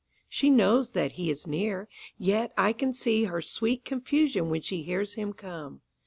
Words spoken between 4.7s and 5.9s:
hears him come.